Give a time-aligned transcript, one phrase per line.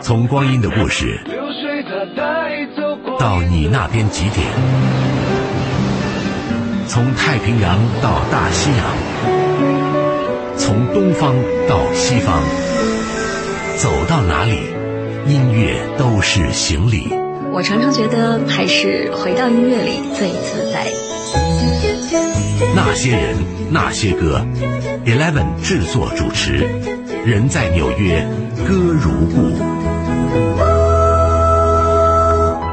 [0.00, 1.20] 从光阴的故事
[3.18, 4.46] 到你那边几点？
[6.88, 8.84] 从太平洋到大西洋，
[10.56, 11.34] 从东方
[11.68, 12.42] 到西方，
[13.78, 14.58] 走到哪里，
[15.26, 17.08] 音乐都是行李。
[17.52, 20.86] 我常常觉得，还是回到音乐里最自在。
[22.74, 23.36] 那些人，
[23.70, 24.44] 那些歌
[25.06, 26.66] ，Eleven 制作主持，
[27.24, 28.26] 人在纽约，
[28.56, 29.52] 歌如故。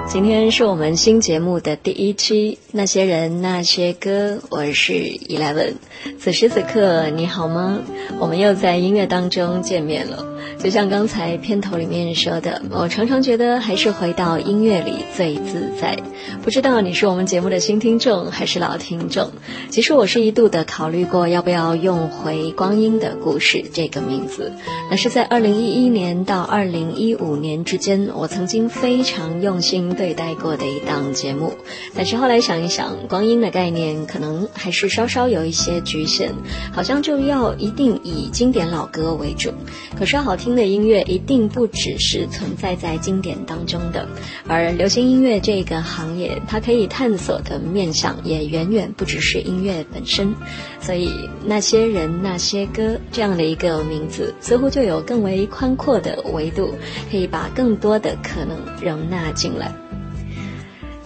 [0.08, 5.76] 今天是我们新节目的第一期，《那些人那些歌》，我是 Eleven。
[6.20, 7.80] 此时此刻，你好吗？
[8.20, 10.26] 我们又在音乐当中见面了。
[10.62, 15.98] 就像刚才片头里面说的，我常常觉得还是回到音乐里最自在。
[16.44, 19.32] 不知道你是我们节目的新听众还是老听众？
[19.70, 24.52] 其实我是一度的考虑过要不要用回《光阴的故事》这个名字。
[24.92, 31.54] 那是在二零一一年到二零一五年之间，我曾经非常用心对待过的一档节目。
[31.96, 36.34] 但是后来想一想，光阴的概念可能还是稍稍有一些局限，
[36.74, 39.52] 好像就要一定以经典老歌为主。
[39.98, 40.49] 可是好听。
[40.50, 44.08] 新的音乐一定不只是存在在经典当中的，
[44.48, 50.34] 而流行音乐这个行业，它可以探索的面向也远远不只是音乐本身。
[50.82, 51.12] 所以，
[51.46, 56.74] 那些人那些歌这样的一个名字，似乎就有更为宽阔的维度，
[57.12, 59.72] 可以把更多的可能容纳进来。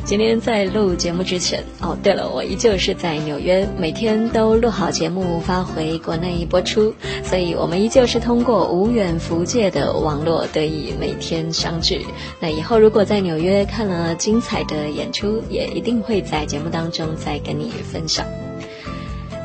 [0.05, 12.05] 今天在录节目之前，哦，对了，我依旧是在纽约，每天都录好节目发回国内播出，所以我们依旧是通过无远弗届的网络得以每天相聚。
[12.41, 18.25] 那以后如果在纽约看了精彩的演出，也一定会在节目当中再跟你分享。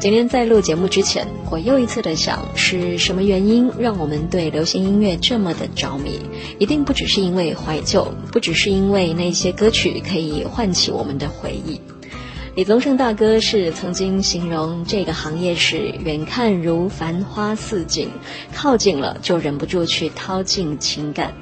[0.01, 6.21] 今天在录节目之前，我又一次的想，是什么原因让我们对流行音乐这么的着迷？
[6.61, 11.81] 一定不只是因为怀旧，不只是因为那些歌曲可以唤起我们的回忆。
[12.55, 18.09] 李宗盛大哥是曾经形容这个行业是远看如繁花似锦，
[18.55, 21.34] 靠近了就忍不住去掏尽情感。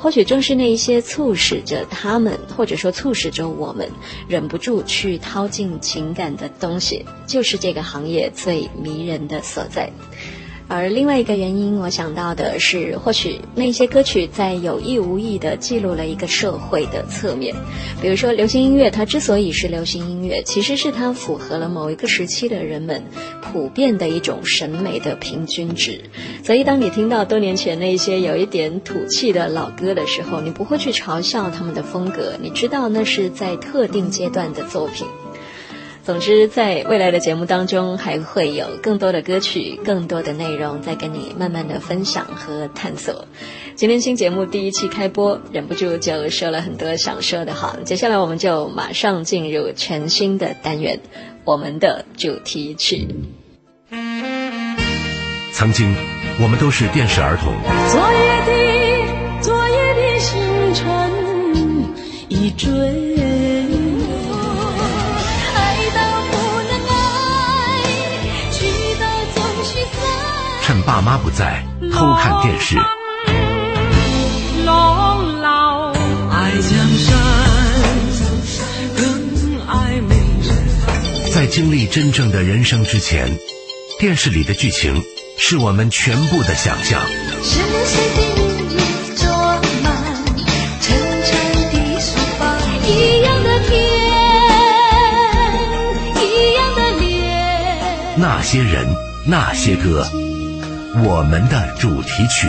[0.00, 3.90] 或许正是那一些促使着他们，或者说促使着我们
[4.26, 9.92] 忍不住去掏尽情感的东西，就是这个行业最迷人的所在。
[10.70, 17.52] 而另外一个原因，我想到的是，或许那些歌曲在有意无意的记录了一个社会的侧面。
[18.00, 23.02] 比如说，流行音乐它之所以是流行音乐，其实是它符合了某一个时期的人们
[23.42, 26.00] 普遍的一种审美的平均值。
[26.44, 35.04] 所以，当你听到多年前那些有一点土气的老歌的时候，你不会去嘲笑他们的风格，你知道那是在特定阶段的作品。
[36.10, 43.28] 总之，在未来的节目当中，还会有更多的歌曲、更多的内容，在跟你慢慢的分享和探索。
[43.76, 47.76] 今天新节目第一期开播，忍不住就说了很多想说的话。
[47.84, 50.98] 接下来，我们就马上进入全新的单元——
[51.46, 53.06] 我们的主题曲。
[55.52, 55.94] 曾经，
[56.42, 57.54] 我们都是电视儿童。
[57.88, 61.12] 昨夜的昨夜的星辰
[62.28, 63.29] 已坠。
[70.80, 72.74] 趁爸妈不在，偷看电视。
[81.34, 83.28] 在经历真正的人生之前，
[83.98, 85.02] 电视里的剧情
[85.36, 86.98] 是我们全部的想象。
[98.16, 98.86] 那些人，
[99.26, 100.08] 那些歌。
[101.02, 102.46] 我们的主题曲。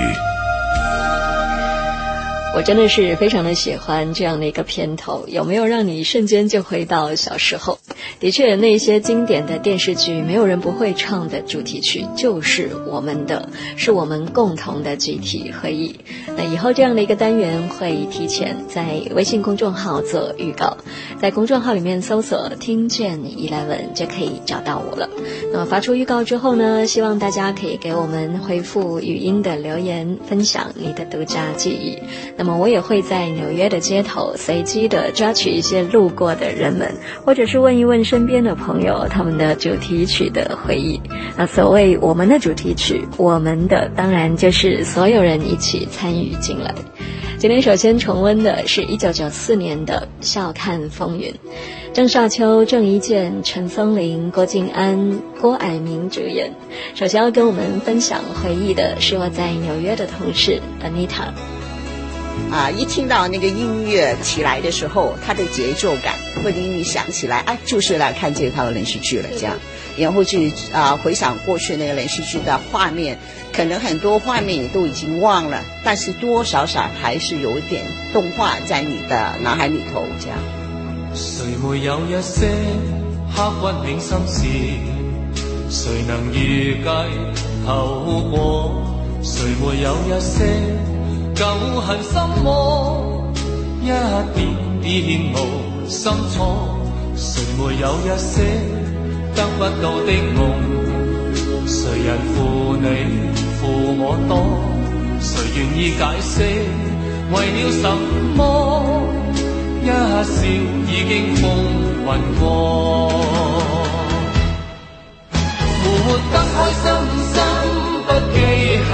[2.54, 7.80] 我真的是非常的喜欢这样的一个片头，有没有让你瞬间就回到小时候？
[8.22, 15.96] 的确，那些经典的电视剧，没有人不会唱的主题曲，就是我们的，是我们共同的集体回忆。
[16.38, 20.78] 那以后这样的一个单元会提前在微信公众号做预告，
[21.20, 25.10] 在公众号里面搜索“听见 Eleven” 就可以找到我了。
[25.52, 31.98] 那发出预告之后呢，希望大家可以给我们回复语音的留言，分享你的独家记忆。
[32.38, 36.94] 那么我也会在纽约的街头随机的抓取一些路过的人们，
[37.26, 41.00] 或者是问一问身边的朋友他们的主题曲的回忆。
[41.38, 46.76] 那所谓我们的主题曲，我们的当然就是所有人一起参与进来。
[47.38, 51.32] 今天首先重温的是一九九四年的《笑看风云》，
[51.94, 56.54] 郑少秋、郑伊健、陈松伶、郭晋安、郭蔼明主演。
[56.94, 61.32] 首先要跟我们分享回忆的是我在纽约的同事 Anita。
[62.50, 69.58] 啊，一听到那个音乐起来的时候，它的节奏感会令你想起来，啊，就是来看这套连续剧了，这样。
[69.98, 73.18] 然后去啊，回想过去那个连续剧的画面，
[73.54, 77.84] 可能很多画面你都已经忘了，但是多多少少还是有一点
[78.14, 80.38] 动画在你的脑海里头，这样。
[81.14, 82.48] 谁没有一些
[83.36, 84.46] 刻骨铭心事？
[85.70, 86.90] 谁能预计
[87.66, 88.88] 后果？
[89.24, 90.44] 谁没有一些
[91.36, 91.46] 旧
[91.82, 92.14] 恨心
[92.44, 93.32] 魔？
[93.82, 94.40] 一点
[94.82, 95.36] 点无
[95.88, 96.78] 心错？
[97.16, 98.34] 谁没有一些？
[99.36, 100.40] 得不到的梦，
[101.66, 102.36] 谁人负
[102.76, 102.86] 你
[103.58, 103.60] 负
[103.98, 104.32] 我多？
[105.20, 106.34] 谁愿意解释
[107.32, 107.84] 为了什
[108.36, 108.40] 么？
[109.84, 110.36] 一笑
[110.88, 111.42] 已经风
[112.06, 112.08] 云
[112.40, 112.44] 过。
[115.82, 115.86] 活
[116.32, 116.84] 得开心
[117.32, 117.34] 心
[118.06, 118.36] 不记
[118.90, 118.92] 恨，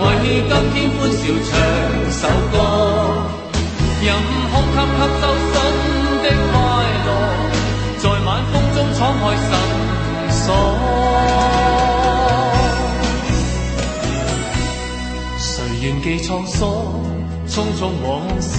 [0.00, 0.04] 为
[0.48, 1.52] 今天欢笑唱
[2.10, 2.54] 首歌，
[4.00, 4.08] 任
[4.50, 5.54] 空吸吸收新
[6.22, 6.52] 的快
[7.06, 7.08] 乐。
[7.98, 9.46] 在晚风中敞开心
[10.30, 10.42] 锁，
[15.38, 15.44] 谁
[15.82, 16.58] 愿记沧桑，
[17.46, 18.08] 匆匆往
[18.40, 18.52] 事，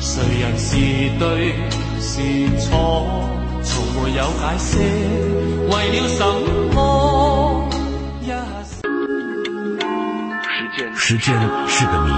[0.00, 0.10] 谁
[0.40, 0.66] 人是
[1.20, 1.54] 对
[2.00, 2.10] 是
[2.58, 2.74] 错，
[3.62, 4.66] 从没有解释，
[5.68, 6.18] 为了什
[6.74, 6.76] 么？
[11.00, 11.32] 时间，
[11.68, 12.10] 是个谜，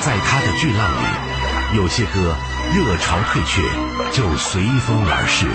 [0.00, 2.34] 在他的巨浪里，有些歌。
[2.74, 3.62] 热潮退却，
[4.10, 5.46] 就随风而逝。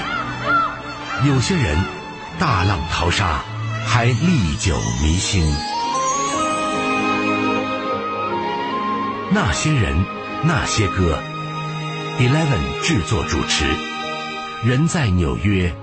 [1.28, 1.78] 有些人，
[2.39, 3.42] 大浪淘沙，
[3.86, 5.44] 还历久弥新。
[9.31, 10.06] 那些人，
[10.44, 11.19] 那些歌
[12.18, 13.66] ，Eleven 制作主持，
[14.63, 15.75] 人在纽约，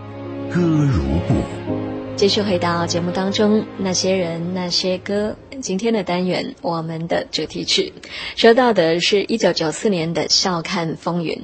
[0.50, 1.97] 歌如故。
[2.18, 5.36] 继续回到节目当中，那些人，那些歌。
[5.60, 7.92] 今天的单元，我们的主题曲，
[8.36, 11.34] 说到的是一九九四年的《笑看风云》。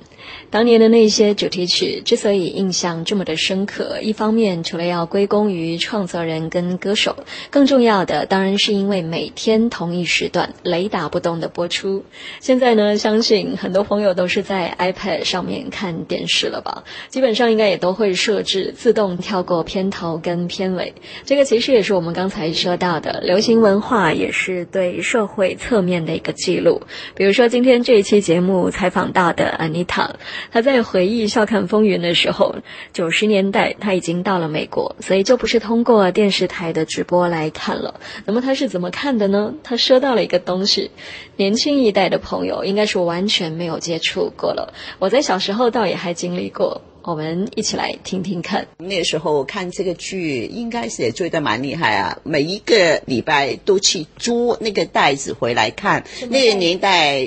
[0.51, 7.17] 当年的那些主题曲之所以印象这么的深刻，一方面除了要归功于创作人跟歌手，
[7.51, 12.05] 更重要的当然是因为每天同一时段雷打不动的播出。
[12.41, 16.85] 现在呢，相信很多朋友都是在 iPad 上面看电视了吧？
[17.09, 20.95] 基本上应该也都会设置自动跳过片头跟片尾。
[21.25, 26.81] 这个其实也是我们刚才说到的流行文化，也是对社会侧面的一个记录。
[27.15, 30.11] 比如说今天这一期节目采访到的 Anita。
[30.51, 32.57] 她在回忆《笑看风云》的时候，
[32.93, 38.01] 九十年代她已经到了美国，所以就不是通过电视台的直播来看了。
[38.25, 39.55] 那么她是怎么看的呢？
[39.63, 40.91] 她说到了一个东西，
[41.37, 44.73] 年轻一代的朋友应该是完全没有接触过了。
[44.99, 46.81] 我在小时候倒也还经历过。
[47.07, 48.67] 我们一起来听听看。
[48.79, 52.19] 那时候看这个剧，应该是也追得蛮厉害啊！
[52.23, 56.03] 每一个礼拜都去租那个袋子回来看。
[56.31, 57.21] 那个年代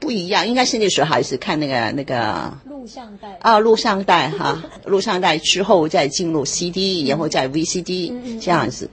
[0.00, 8.90] 不一样，应该是那时候还是看那个那个录像带啊，录像带哈， 录像带之后再进入 CD，然后再 VCD 这样子。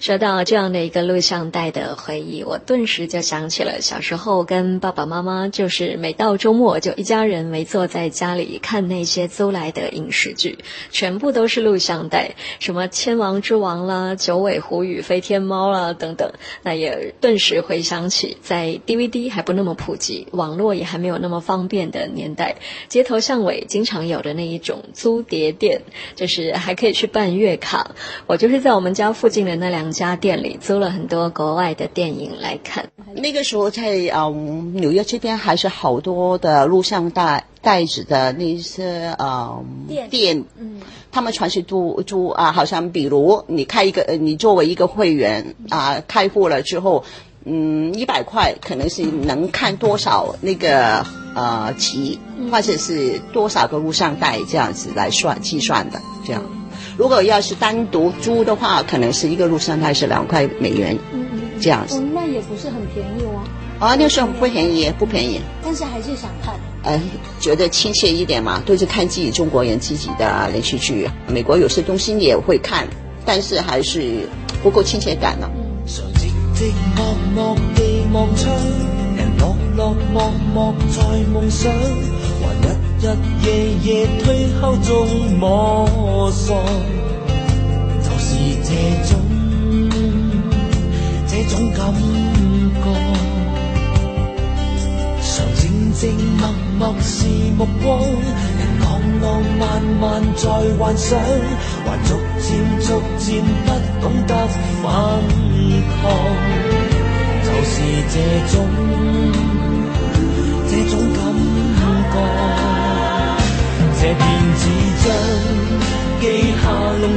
[0.00, 10.58] 说到这样的一个录像带的回忆，我顿时就想起了小时候跟爸爸妈妈，就是每到周末就一家人围坐在家里看那些租来的影视剧，
[10.90, 16.32] 全部都是录像带，什么《千王之王》啦，《九尾狐与飞天猫》啦等等。
[16.62, 22.56] 那也顿时回想起在 DVD 还不那么普及，网络也还没有那么方便的年代，
[22.88, 25.82] 街头巷尾经常有的那一种租碟店，
[26.16, 27.94] 就是还可以去办月卡。
[28.26, 29.89] 我就是在我们家附近的那两。
[29.92, 32.88] 家店里租了很多国外的电影来看。
[33.14, 39.62] 那个时候在嗯纽约这边还是好多的录像带袋子的那些呃
[40.08, 40.80] 店，嗯，
[41.10, 47.04] 他们全是租租啊，好像比如你开一个，你作为一个会员啊，开户了之后，
[47.44, 51.04] 嗯，一百块可能是能看多少那个
[51.34, 52.18] 呃集，
[52.50, 56.42] 或者是多少个录像带这样子来算计算的这样。
[56.96, 60.98] 如果要是单独租的话，可能是一个录像带是两块美元，
[61.60, 62.02] 这样子。
[62.14, 63.42] 那也不是很便宜哦。
[63.78, 65.40] 啊，那时候不便宜，不便宜。
[65.62, 66.54] 但是还是想看。
[66.82, 67.00] 呃，
[67.40, 71.08] 觉得亲切一点嘛，都是看自己中国人自己的连续剧。
[71.28, 72.86] 美国有些东西你也会看，
[73.24, 74.28] 但是还是
[74.62, 75.48] 不够亲切感呢。
[83.02, 83.06] 日
[83.42, 83.48] 夜
[83.82, 86.62] 夜退后中摸索，
[88.02, 88.68] 就是这
[89.08, 89.18] 种
[91.26, 92.84] 这种感覺。
[95.22, 95.60] 常靜
[95.94, 96.02] 靜
[96.38, 96.42] 默
[96.78, 97.26] 默是
[97.56, 98.86] 目光，人浪
[99.22, 99.24] 浪
[99.58, 101.18] 漫漫在幻想，
[101.86, 102.46] 還逐漸
[102.86, 103.68] 逐漸不
[104.02, 104.30] 懂得
[104.82, 104.84] 反
[106.02, 106.04] 抗，
[107.44, 107.72] 就是
[108.12, 108.14] 這
[108.52, 108.54] 種
[110.68, 111.18] 這種感
[112.12, 112.79] 覺。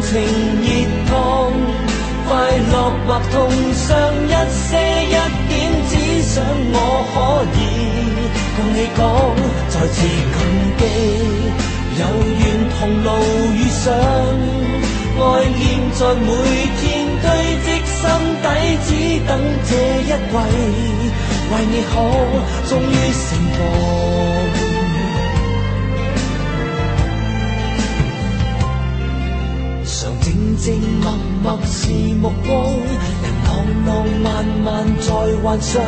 [0.04, 0.12] 情
[0.62, 0.68] 熱
[1.10, 1.12] 燙，
[2.28, 2.32] 快
[2.72, 2.74] 樂
[3.08, 3.34] 或痛
[3.74, 3.88] 伤
[4.28, 4.70] 一些
[5.08, 5.16] 一
[5.50, 5.52] 點，
[5.90, 5.92] 只
[6.22, 6.44] 想
[6.74, 6.76] 我
[7.14, 7.16] 可
[7.56, 7.58] 以
[8.56, 9.02] 共你講，
[9.70, 9.96] 再次
[10.34, 10.36] 感
[10.78, 10.82] 激，
[12.00, 12.02] 有
[12.40, 12.44] 緣
[12.78, 13.08] 同路
[13.56, 13.86] 遇上，
[15.20, 15.62] 愛念
[15.94, 16.28] 在每
[16.80, 16.84] 天
[17.22, 17.26] 堆
[17.64, 18.02] 積心
[18.44, 18.46] 底，
[18.86, 18.90] 只
[19.28, 19.32] 等
[19.70, 20.36] 這一季，
[21.52, 21.92] 為你可
[22.68, 23.26] 終於成
[23.58, 24.43] 行。
[30.64, 31.12] 静默
[31.44, 31.92] 默是
[32.22, 32.56] 目光，
[33.22, 33.52] 人浪
[33.86, 33.90] 浪
[34.24, 34.26] 漫
[34.64, 34.66] 漫
[35.02, 35.12] 在
[35.44, 35.84] 幻想，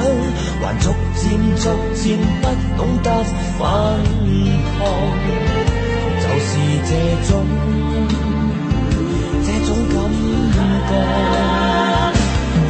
[0.61, 1.23] 还逐渐
[1.55, 1.63] 逐
[1.95, 2.43] 渐不
[2.75, 3.09] 懂得
[3.57, 3.63] 反
[4.77, 4.83] 抗，
[6.19, 6.51] 就是
[6.83, 6.91] 这
[7.29, 7.31] 种
[9.45, 9.97] 这种感
[10.89, 10.91] 觉，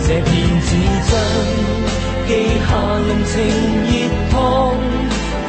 [0.05, 0.31] 这片
[0.62, 0.69] 纸
[1.09, 1.12] 张
[2.27, 2.29] 记
[2.67, 2.69] 下
[3.01, 3.33] 浓情
[3.89, 3.91] 热
[4.29, 4.33] 烫，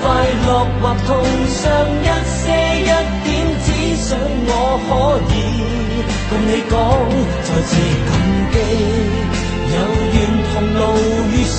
[0.00, 0.04] 快
[0.46, 0.48] 乐
[0.80, 1.08] 或痛
[1.48, 1.60] 伤
[2.00, 2.40] 一些
[2.80, 2.84] 一
[3.26, 3.28] 点，
[3.62, 4.08] 只想
[4.46, 4.50] 我
[4.88, 4.90] 可
[5.34, 5.36] 以。
[6.58, 7.70] 再次
[8.06, 8.10] 感
[8.52, 8.54] 激，
[9.72, 9.76] 有
[10.12, 10.16] 缘
[10.48, 10.80] 同路
[11.32, 11.58] 遇上，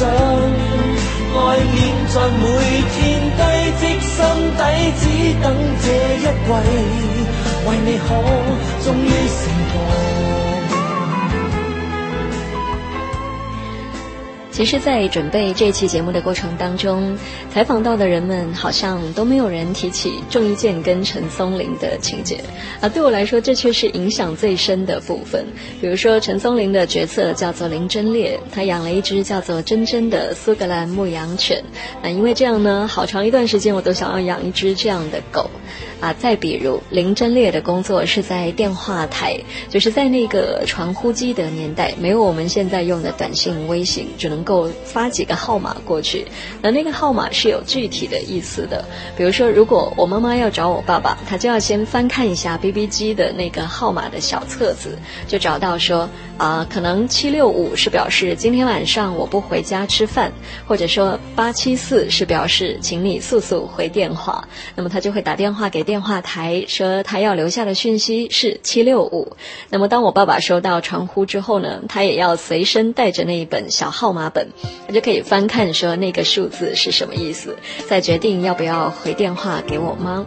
[1.35, 1.37] 爱
[1.73, 1.77] 念
[2.07, 2.43] 在每
[2.93, 2.97] 天
[3.37, 3.39] 堆
[3.79, 4.15] 积心
[4.57, 4.59] 底，
[4.99, 5.03] 只
[5.41, 5.45] 等
[5.83, 5.85] 这
[6.17, 6.49] 一季，
[7.67, 8.09] 为你可
[8.83, 9.39] 终于成
[9.71, 10.26] 功。
[14.57, 17.15] 其实，在准备这期节目的过程当中，
[17.53, 22.39] 采访到的人们好像都没有人提起郑伊健跟陈松伶的情节，
[22.81, 25.45] 啊，对我来说，这却是影响最深的部分。
[25.79, 31.63] 比如说，陈松伶的角色叫做林真烈，他养了一只叫做珍珍的苏格兰牧羊犬，
[32.01, 35.47] 那因为这样呢，好长一段时间我都想要养一只这样的狗。
[35.99, 39.35] 啊，再比如林真烈的工作是在电话台，
[39.67, 46.25] 就是在那个传呼机的年代，没有我们现在用的短信、微信，只能够发几个号码过去。
[46.61, 48.85] 那那个号码是有具体的意思的，
[49.17, 60.31] 比如说，如果我妈妈要找我爸爸，她就要先翻看一下 BB 机的那个号码的小册子，就找到说，啊，可能七六五是表示今天晚上我不回家吃饭，
[60.65, 69.35] 或者说八七四是表示请你速速回电话，那么他就会打电话给电话台说他要留下的讯息是七六五，
[69.69, 74.47] 那么当我爸爸收到传呼之后呢，他也要随身带着那一本小号码本，
[74.85, 77.57] 他就可以翻看说那个数字是什么意思，
[77.89, 80.23] 再决定要不要回电话给我妈。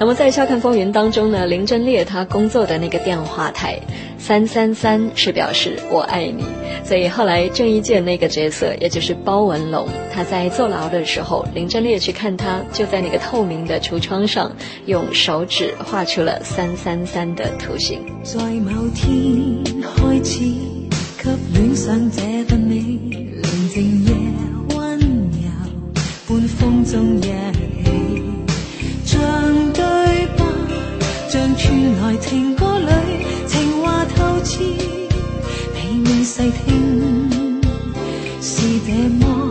[0.00, 3.78] 那么在《笑看风云当中呢，林真烈他工作的那个电话台
[4.16, 6.44] 三三三是表示我爱你，
[6.84, 14.50] 所以后来郑伊健那个角色也就是包文龙，他在坐牢的时候，林真烈去看他，就在那个透明的橱窗上。
[14.86, 18.00] 用手指画出了三三三的图形。
[18.22, 20.40] 在某天开始，
[21.18, 22.81] 給戀上這份美，
[26.84, 27.28] 中一起
[29.04, 29.20] 像
[29.72, 29.82] 对
[30.36, 30.44] 白，
[31.28, 32.86] 像传来情歌里
[33.46, 37.60] 情话透彻，你未细听。
[38.40, 38.92] 是这
[39.24, 39.41] 么。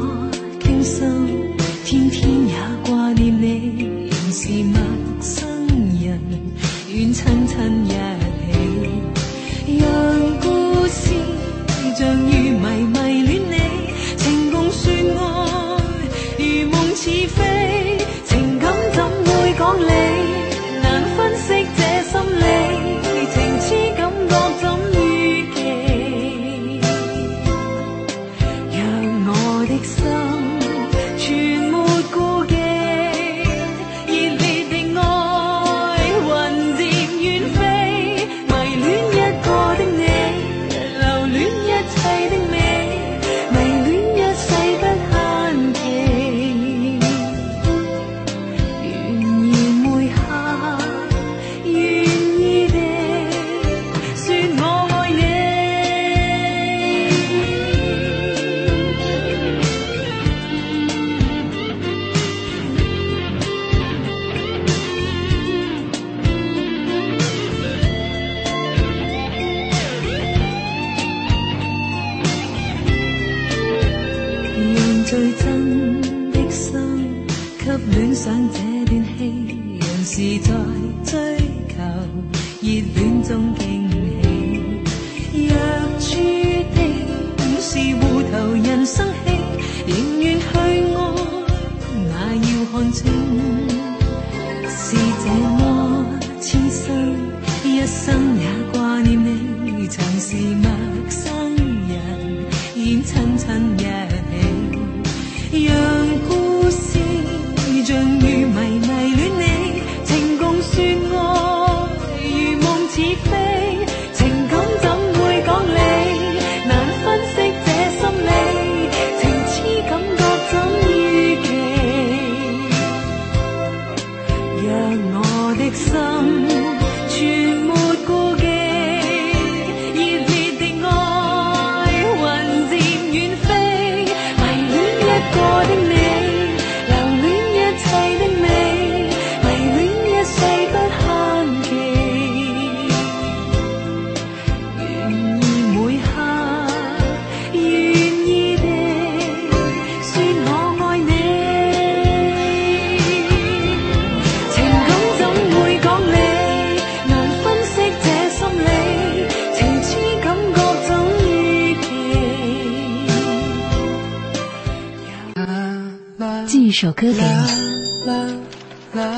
[166.82, 167.22] 首歌给你，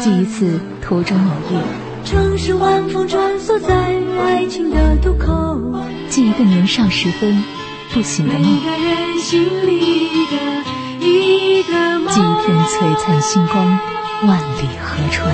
[0.02, 1.56] 寄一次途中偶遇，
[2.04, 3.74] 城市晚风穿梭在
[4.22, 5.58] 愛情的渡口，
[6.10, 7.42] 寄一个年少时分
[7.94, 10.36] 不醒的每梦，個人心裡的
[11.00, 12.04] 一個夢。
[12.10, 13.66] 寄一片璀璨星光，
[14.28, 15.34] 万里河川。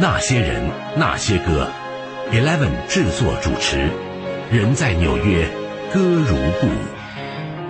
[0.00, 1.68] 那些人，那些歌
[2.32, 3.88] ，Eleven 制作主持，
[4.50, 5.48] 人在纽约，
[5.94, 7.03] 歌如故。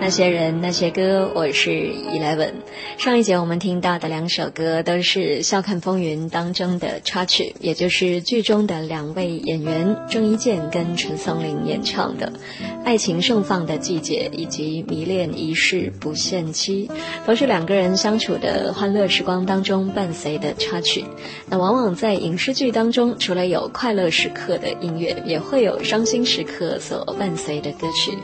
[0.05, 2.53] 那些人，那些歌，我是 Eleven。
[2.99, 12.27] 上一节我们听到的两首歌都是《笑看风云》当中的插曲，也就是剧中的两位演员郑伊健跟陈松伶演唱的
[12.85, 16.87] 《爱情盛放的季节》以及《迷恋一世不限期》，
[17.27, 21.07] 都是两个人相处的欢乐时光当中伴随的插曲。
[21.49, 28.13] 那往往在影视剧当中，除了有快乐时刻的音乐，也会有伤心时刻所伴随的歌曲。《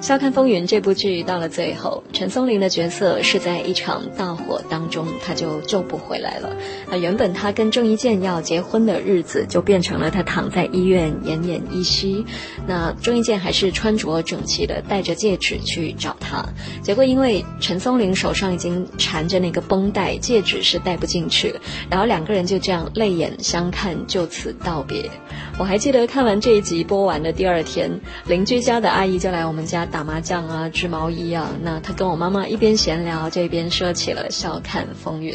[0.00, 6.56] 笑看风云》这部剧到了最后，陈松伶的角色是在一场大火当中，他就救不回来了。
[6.88, 12.24] 那原本他跟郑伊健要结婚的日子，就变成了他躺在医院奄奄一息。
[12.66, 16.44] 那郑伊健还是穿着整齐的，戴着戒指去找他。
[16.82, 21.54] 结果因为陈松伶手上已经缠着那个绷带，戒指是戴不进去，
[21.90, 25.10] 然后两个人就这样泪眼相看，就此道别。
[25.58, 27.90] 我还记得看完这一集播完的第二天，
[28.26, 31.48] 邻居家的阿姨就来我们家打麻将啊、织毛衣一样。
[31.62, 35.32] 那他跟我妈妈一边闲聊，就一边说起了《笑看风云》。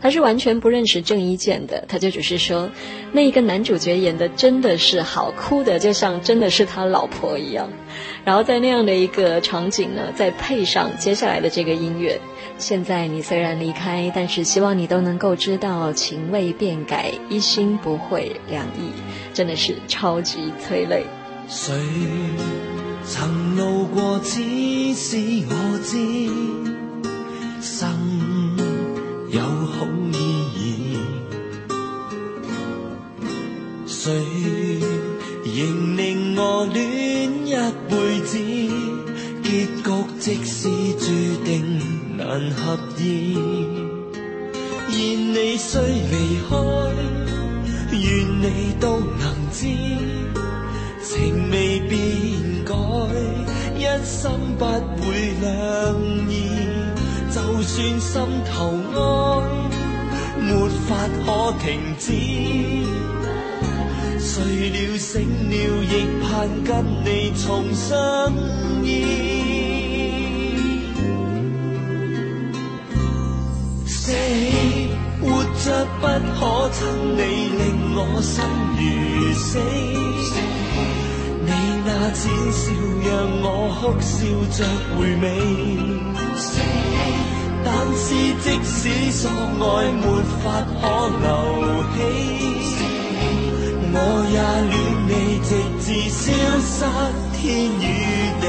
[0.00, 2.68] 他是完全不认识郑伊健的，他就只是说，
[3.12, 7.70] 那一个男主角演的真的是好，哭的就像真的是他老婆一样。
[8.24, 12.20] 然后在那样的一个场景呢，再配上接下来的这个音乐。
[12.58, 18.92] 现在你虽然离开，但是希望你都能够知道，情未变改，一心不会两意，
[19.32, 21.04] 真的是超级催泪。
[21.52, 21.74] 谁
[23.04, 25.16] 曾路过，只是
[25.48, 25.98] 我知，
[27.60, 27.90] 生
[29.30, 30.16] 有好意
[30.54, 30.96] 义。
[33.84, 34.12] 谁
[35.44, 37.52] 仍令我恋一
[37.88, 38.38] 辈子，
[39.42, 40.68] 结局即使
[41.00, 41.06] 注
[41.44, 41.80] 定
[42.16, 43.36] 难合意。
[44.92, 45.99] 而你虽
[54.20, 54.64] 心不
[55.02, 55.46] 會兩
[56.28, 56.32] 意。
[57.32, 58.12] 就算心
[58.44, 58.52] 頭
[58.92, 59.00] 愛，
[60.44, 60.48] 沒
[60.86, 60.88] 法
[61.24, 61.26] 可
[61.64, 61.64] 停
[61.98, 62.04] 止。
[64.18, 65.08] 睡了醒
[65.48, 65.52] 了，
[65.82, 66.28] 亦盼
[66.62, 66.68] 跟
[67.02, 67.88] 你重相
[68.84, 68.86] 依。
[73.86, 74.12] 死
[75.22, 75.24] 活
[75.64, 75.64] 着
[75.98, 76.04] 不
[76.36, 76.38] 可
[76.72, 76.78] 亲
[77.16, 77.18] 你，
[77.56, 77.60] 令
[77.96, 78.34] 我心
[78.76, 78.80] 如
[79.32, 79.48] 死。
[82.02, 82.72] 那浅笑
[83.04, 83.10] 让
[83.42, 83.44] 我
[83.78, 84.16] 哭笑
[84.56, 84.58] 着
[84.96, 85.24] 回味，
[87.62, 88.02] 但是
[88.40, 88.72] 即使
[89.12, 90.02] 所爱没
[90.40, 90.42] 法
[90.80, 90.82] 可
[91.20, 91.22] 留
[91.92, 91.98] 起，
[93.92, 93.94] 我
[94.32, 94.74] 也恋
[95.08, 95.12] 你
[95.44, 95.50] 直
[95.84, 96.18] 至消
[96.64, 96.72] 失
[97.36, 97.78] 天与
[98.40, 98.44] 地。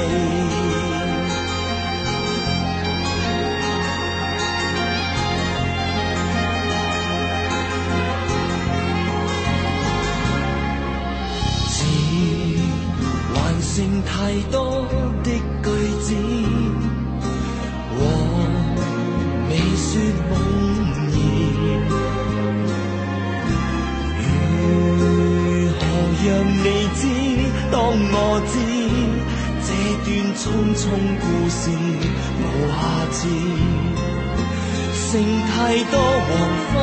[35.71, 36.29] 太多黄
[36.67, 36.75] 昏，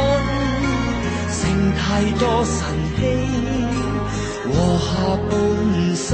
[1.29, 1.41] 剩
[1.77, 1.85] 太
[2.19, 2.57] 多晨
[2.97, 2.99] 曦，
[4.49, 4.89] 和下
[5.29, 5.31] 半
[5.95, 6.09] 生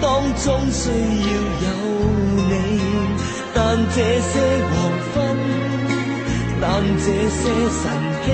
[0.00, 0.04] 当
[0.34, 1.30] 中需要
[1.62, 1.68] 有
[2.48, 2.52] 你，
[3.54, 3.56] 但
[3.94, 4.34] 这些
[4.66, 4.74] 黄
[5.14, 5.14] 昏，
[6.60, 6.66] 但
[6.98, 7.40] 这些
[7.78, 7.82] 晨
[8.24, 8.26] 曦。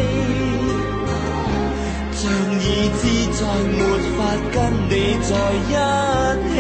[2.15, 2.23] 像
[2.59, 2.65] 已
[2.97, 3.03] 知
[3.35, 3.39] 再
[3.77, 3.79] 没
[4.17, 4.19] 法
[4.51, 4.57] 跟
[4.89, 5.31] 你在
[5.69, 5.71] 一
[6.55, 6.57] 起。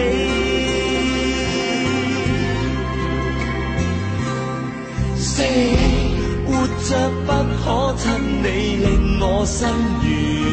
[7.26, 7.28] 不
[7.62, 7.64] 可
[7.96, 8.04] 亲
[8.42, 8.87] 你，令
[9.20, 9.59] 我生
[10.02, 10.06] 如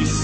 [0.04, 0.20] 死。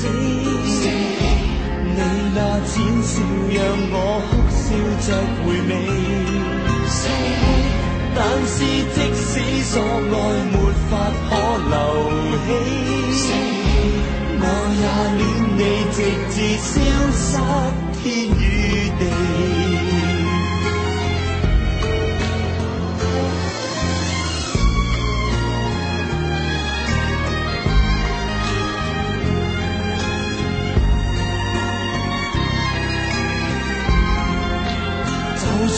[1.84, 1.98] 你
[2.34, 3.10] 那浅笑
[3.50, 3.58] 让
[3.92, 3.94] 我
[4.28, 4.62] 哭笑
[5.06, 5.08] 着
[5.42, 5.70] 回味。
[8.14, 8.56] 但是
[8.94, 9.30] 即使
[9.64, 10.14] 所爱
[10.50, 10.54] 没
[10.90, 10.92] 法
[11.28, 11.30] 可
[11.70, 11.72] 留
[13.14, 13.18] 起。
[14.42, 14.44] 我
[14.80, 14.82] 也
[15.18, 15.20] 恋
[15.56, 15.60] 你，
[15.92, 15.96] 直
[16.30, 16.68] 至消
[17.12, 17.22] 失
[18.02, 18.40] 天与
[18.98, 19.02] 地。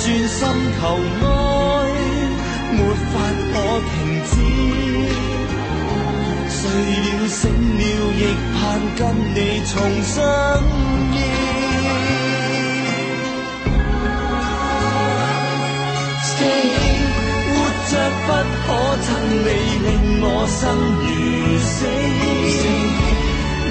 [0.02, 0.40] 算心
[0.80, 1.24] 头爱
[2.72, 2.78] 没
[3.12, 3.14] 法
[3.52, 3.54] 可
[3.86, 3.94] 停
[4.30, 4.34] 止。
[6.50, 6.60] 睡
[7.04, 7.40] 了醒
[7.78, 7.80] 了，
[8.18, 8.20] 亦
[8.52, 8.58] 盼
[8.98, 9.00] 跟
[9.32, 10.18] 你重相
[11.12, 11.14] 依。
[17.46, 17.54] 活
[17.88, 17.92] 着
[18.26, 18.28] 不
[18.66, 18.66] 可
[19.02, 19.06] 亲
[19.44, 19.48] 你，
[19.86, 19.88] 令
[20.20, 20.60] 我生
[20.98, 21.08] 如
[21.60, 21.70] 死。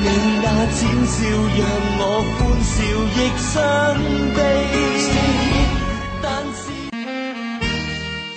[0.03, 0.05] 你
[0.41, 1.13] 那浅笑
[1.57, 1.59] 让
[1.99, 2.01] 我
[2.37, 2.73] 欢笑
[3.17, 3.53] 亦伤
[4.33, 4.39] 悲。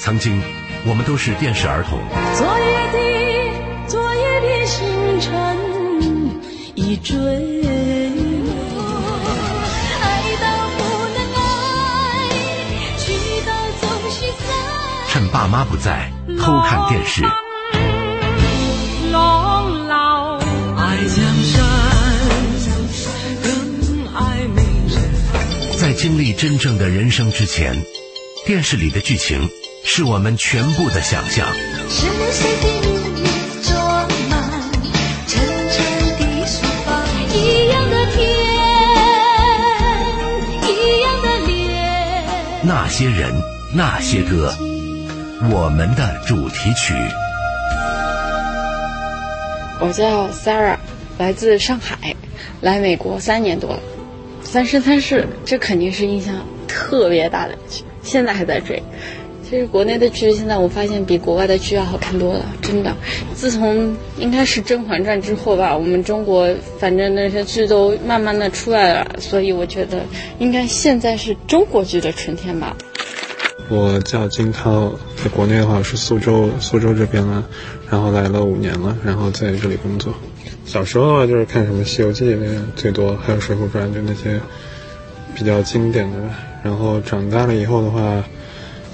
[0.04, 0.38] 曾经，
[0.84, 1.98] 我们都是电视儿童。
[2.36, 2.98] 昨夜的。
[3.88, 5.56] 昨夜的星辰
[6.74, 8.84] 已坠落，
[10.02, 10.04] 爱
[10.42, 12.28] 到不能爱，
[12.98, 13.14] 去
[13.46, 14.44] 到总是散。
[15.08, 17.22] 趁爸妈不在，偷看电视。
[19.10, 20.36] 浪老
[20.76, 21.64] 爱江山，
[23.42, 23.48] 更
[24.14, 24.60] 爱美
[24.92, 25.00] 人。
[25.78, 27.74] 在经历真正的人生之前，
[28.44, 29.48] 电视里的剧情
[29.86, 31.46] 是我们全部的想象。
[31.90, 33.28] 深深的明月
[33.62, 34.40] 装满
[35.28, 35.38] 沉
[35.70, 35.78] 沉
[36.18, 38.26] 的书房，一样的天，
[40.62, 42.24] 一样的脸。
[42.62, 43.30] 那些人，
[43.74, 44.54] 那些歌，
[45.52, 46.94] 我们的主题曲。
[49.80, 50.78] 我叫 Sarah，
[51.18, 52.16] 来自上海，
[52.62, 53.80] 来美国三年多了。
[54.46, 56.34] 《三生三世》这肯定是印象
[56.66, 58.82] 特别大的剧，现在还在追。
[59.54, 62.92] 其实国内的剧现在我发现比国外的剧要好看多了，真的。
[63.36, 70.00] 自从应该是《甄嬛传》之后吧，我们中国反正那些剧都慢慢的出来了，所以我觉得
[70.40, 72.76] 应该现在是中国剧的春天吧。
[73.68, 77.44] 我叫金涛，在国内的话是苏州，苏州这边了，
[77.88, 80.12] 然后来了五年了，然后在这里工作。
[80.64, 84.40] 小时候的话就是看什么《西游记》那个最多，还有《水浒传》，就那些
[85.32, 86.18] 比较经典的。
[86.64, 88.24] 然后长大了以后的话，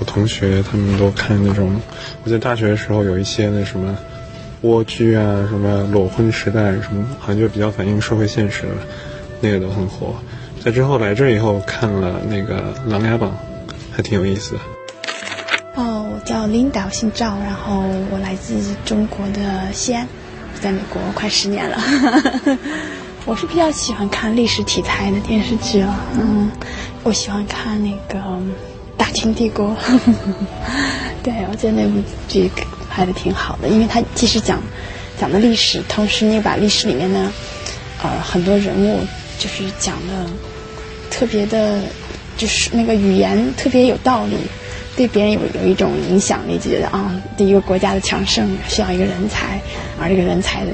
[0.01, 1.81] 我同学他们都看那种，
[2.25, 3.97] 我在大学的时候有一些那什么
[4.63, 8.75] 蜗居啊，什么裸婚时代什么，好像就比较反映社会现实的，
[9.41, 10.15] 那个都很火。
[10.65, 13.31] 在之后来这以后看了那个《琅琊榜》，
[13.95, 14.61] 还挺有意思的。
[15.77, 20.07] 哦，我叫 Linda，我姓赵，然后我来自中国的西安，
[20.61, 21.79] 在美国快十年了。
[23.27, 26.51] 我是比较喜欢看历史题材的电视剧了，嗯，
[27.03, 28.19] 我喜欢看那个
[29.01, 29.69] 《大清帝国》，
[31.25, 32.51] 对我觉得那部剧
[32.91, 34.63] 拍的挺好的，因为它既是讲
[35.19, 37.33] 讲的历史，同时你把历史里面的
[38.03, 39.01] 呃很多人物
[39.39, 40.27] 就是讲的
[41.11, 41.81] 特别的，
[42.37, 44.37] 就是那个语言特别有道理。
[44.97, 49.59] 对别人有有一种影响力，觉得啊，对一个国家的强盛需要一个人才，
[49.99, 50.67] 而这个人才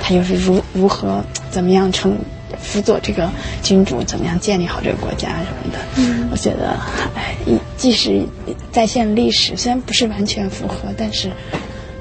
[0.00, 2.16] 他又是如如何怎么样成
[2.60, 3.30] 辅佐这个
[3.62, 5.78] 君主，怎么样建立好这个国家什么的。
[5.96, 6.76] 嗯，我觉得，
[7.14, 8.24] 哎，一即使
[8.70, 11.30] 再现历史，虽然不是完全符合，但是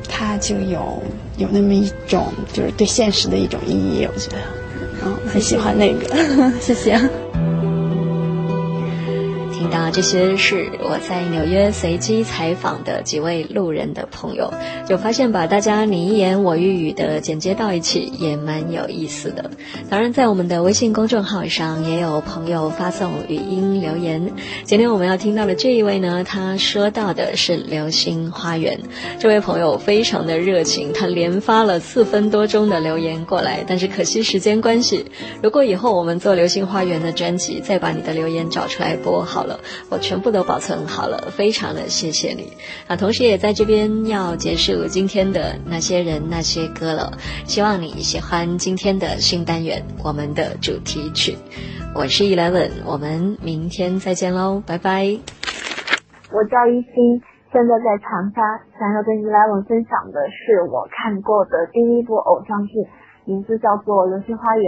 [0.09, 1.01] 它就有
[1.37, 4.07] 有那么一种就是对现实的一种意义。
[4.13, 4.37] 我觉得，
[5.05, 6.99] 嗯，很喜欢那个，谢谢。
[9.73, 14.53] 那这些是我在纽约随机采访的几位路人的朋友，
[14.87, 19.49] 就发现把大家你一言我一语的剪接到一起也蛮有意思的。
[19.89, 24.33] 当然，在我们的微信公众号上也有朋友发送语音留言。
[24.63, 28.77] 今天我们要听到的这一位呢，他说到的是《流星花园》。
[29.19, 35.03] 这位朋友非常的热情，他连发了四分多钟的留言过来，但是可惜时间关系，
[35.41, 39.59] 如果以后我们做《流星花园》的专辑，再把你的留言找出来播好了，
[39.89, 42.53] 我全部都保存好了，非常的谢谢你
[42.87, 42.95] 啊！
[42.95, 51.37] 同时也在这边要结束今天的那些人那些歌了，希望你喜欢今天的新单元，我们的主题曲。
[51.95, 55.05] 我是 Eleven，我们明天再见喽，拜拜。
[56.33, 57.21] 我叫一心，
[57.51, 58.41] 现在在长沙，
[58.79, 62.73] 想要跟 Eleven 分享的是我看过的第一部偶像剧，
[63.25, 64.65] 名字叫做《流星花园》。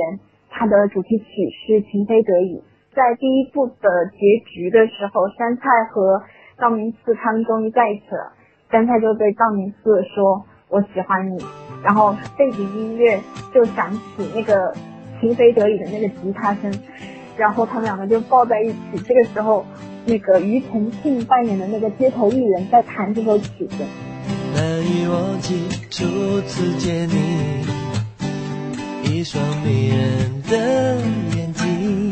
[0.57, 1.25] 它的主题曲
[1.67, 2.61] 是《情非得已》。
[2.95, 4.17] 在第一部的结
[4.49, 6.23] 局的时候，杉菜和
[6.57, 8.31] 道明寺他们终于在一起了。
[8.71, 11.43] 杉菜就对道明寺说：“我喜欢你。”
[11.83, 13.19] 然后背景音乐
[13.53, 13.99] 就响起
[14.33, 14.73] 那个
[15.19, 16.73] 《情非得已》的那个吉他声，
[17.35, 18.77] 然后他们两个就抱在一起。
[19.05, 19.65] 这个时候，
[20.05, 23.83] 那个庾澄庆扮演的那个街头艺人在弹这首曲子。
[24.55, 26.05] 难以忘记初
[26.47, 27.65] 次见你。
[29.03, 30.95] 一双迷人的
[31.37, 32.11] 眼睛，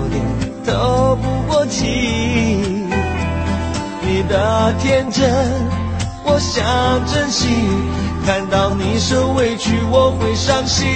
[0.65, 2.87] 透不过气。
[4.01, 5.29] 你的天真，
[6.23, 7.47] 我想珍惜。
[8.25, 10.87] 看到你受委屈，我会伤心。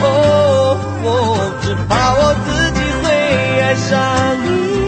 [0.00, 0.76] 哦，
[1.62, 3.06] 只怕我自己会
[3.60, 3.88] 爱上
[4.44, 4.87] 你。